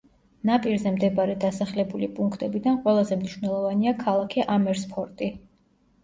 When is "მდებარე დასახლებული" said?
0.93-2.07